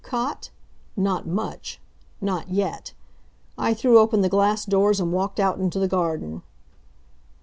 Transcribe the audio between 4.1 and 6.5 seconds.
the glass doors and walked out into the garden.